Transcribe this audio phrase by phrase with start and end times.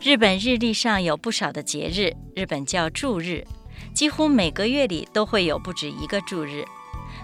[0.00, 3.44] 日本日历上有不少的节日，日本叫祝日，
[3.92, 6.64] 几乎每个月里都会有不止一个祝日。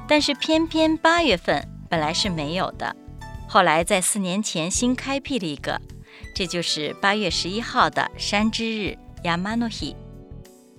[0.08, 2.94] 但是偏偏八月份本来是没有的，
[3.48, 5.80] 后来在四年前新开辟了一个，
[6.34, 9.94] 这就是八月十一号的山之日 （Yamanohi）。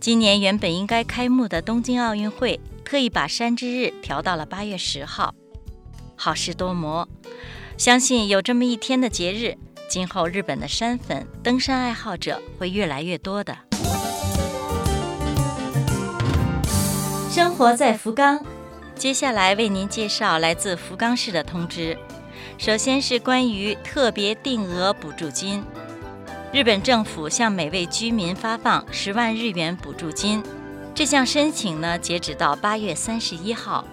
[0.02, 5.34] 今年原本应该开幕的东京奥运会，特意把山之日调到了八月十号。
[6.18, 7.08] 好事多磨，
[7.78, 9.58] 相信有这么一天的节日。
[9.96, 13.56] 今后日本的山粉、登山爱好者会越来越多的。
[17.32, 18.44] 生活在福冈，
[18.94, 21.98] 接下来为您介绍来自福冈市的通知。
[22.58, 25.64] 首先是关于特别定额补助金，
[26.52, 30.44] 日本政府向每位居民发放十万日元补助金。
[30.94, 33.86] 这项申请呢，截止到八月三十一号。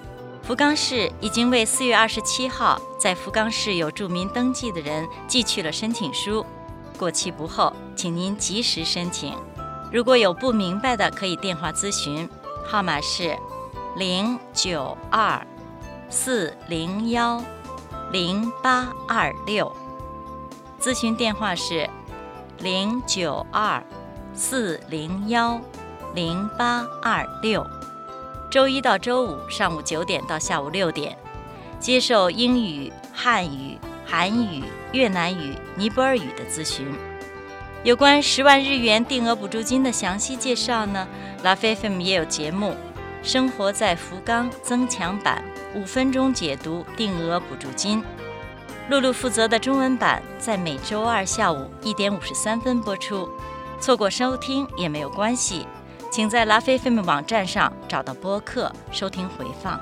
[0.42, 6.44] 福冈市已经为四月二十七号在福冈市有住民登记的人寄去了申请书，
[6.98, 9.36] 过期不候，请您及时申请。
[9.92, 12.28] 如果有不明白的，可以电话咨询，
[12.66, 13.38] 号码是
[13.96, 15.46] 零九二
[16.10, 17.42] 四零幺
[18.10, 19.70] 零八二六。
[20.80, 21.88] 咨询电话是
[22.58, 23.80] 零九二
[24.34, 25.60] 四零幺
[26.14, 27.64] 零八二六。
[28.52, 31.16] 周一到周五上午九点到下午六点，
[31.80, 36.86] 接受英语、汉语、韩语、越南语、尼泊尔语的咨询。
[37.82, 41.08] 有关十万日元定额补助金的详细介绍呢，
[41.42, 42.66] 拉菲菲姆也有节目
[43.22, 45.42] 《生活在福冈》增强版，
[45.74, 48.04] 五分钟解读定额补助金。
[48.90, 53.26] 露露负责的中文版在每周二下午一点五十三分播出，
[53.80, 55.66] 错过收听也没有关系。
[56.12, 59.80] 请在拉菲菲姆网站上找到播客收听回放。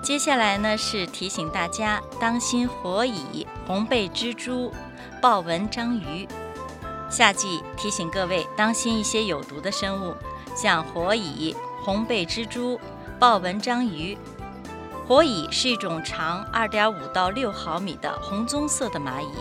[0.00, 4.72] 接下来呢是提醒大家当心火蚁、红背蜘蛛、
[5.20, 6.28] 豹纹章鱼。
[7.10, 10.14] 夏季提醒各位当心一些有毒的生物，
[10.54, 12.78] 像火蚁、红背蜘蛛、
[13.18, 14.16] 豹纹章鱼。
[15.08, 19.32] 火蚁是一种长二点五到六毫米的红棕色的蚂蚁，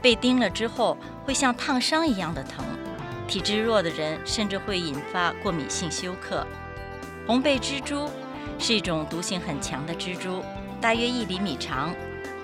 [0.00, 0.96] 被叮了之后
[1.26, 2.64] 会像烫伤一样的疼。
[3.30, 6.44] 体质弱的人甚至会引发过敏性休克。
[7.28, 8.10] 红背蜘蛛
[8.58, 10.42] 是一种毒性很强的蜘蛛，
[10.80, 11.94] 大约一厘米长，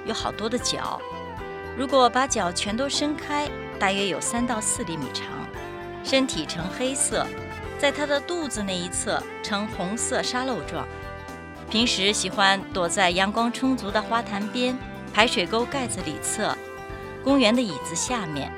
[0.05, 1.01] 有好多的脚。
[1.77, 5.27] 如果把脚全都伸开，大约有三到四厘米长，
[6.05, 7.27] 身体呈黑色，
[7.81, 10.87] 在它的肚子那一侧呈红色沙漏状。
[11.69, 14.79] 平时喜欢躲在阳光充足的花坛边、
[15.13, 16.57] 排水沟盖子里侧、
[17.25, 18.53] 公园的椅子下面。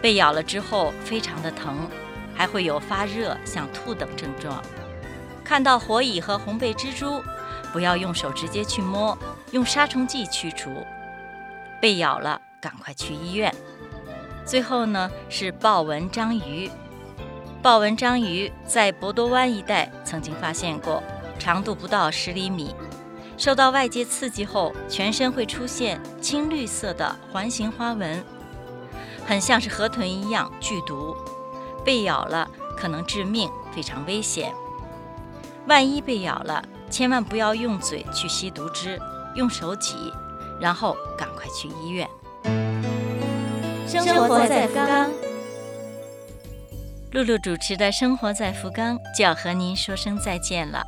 [0.00, 1.88] 被咬了之后非常的疼，
[2.34, 4.62] 还会有发热、想吐等症状。
[5.44, 7.22] 看到火蚁和红背蜘蛛，
[7.72, 9.16] 不要用手直接去摸，
[9.52, 10.70] 用杀虫剂驱除。
[11.80, 13.54] 被咬了，赶快去医院。
[14.44, 16.70] 最后呢是豹纹章鱼，
[17.62, 21.02] 豹纹章鱼在博多湾一带曾经发现过，
[21.38, 22.74] 长度不到十厘米，
[23.36, 28.24] 受到外界刺激后，全身会出现青绿色的环形花纹。
[29.26, 31.16] 很像是河豚一样剧毒，
[31.84, 34.54] 被咬了可能致命，非常危险。
[35.66, 39.00] 万一被咬了，千万不要用嘴去吸毒汁，
[39.34, 40.12] 用手挤，
[40.60, 42.08] 然后赶快去医院。
[43.86, 45.10] 生活在福冈，
[47.10, 50.84] 露露主持的《生活在福冈》就要和您说声再见了。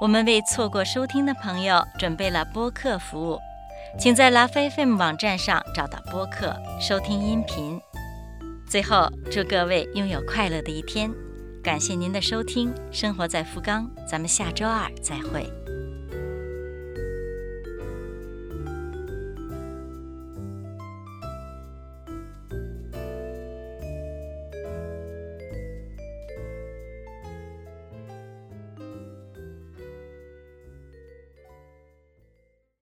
[0.00, 3.40] 我们为错过收听的朋友准备了播客服务。
[3.98, 7.80] 请在拉菲 FM 网站上找到播客，收听音频。
[8.66, 11.10] 最后，祝各位拥有快乐的一天，
[11.62, 12.72] 感谢您的收听。
[12.92, 15.59] 生活在福冈，咱们下周二再会。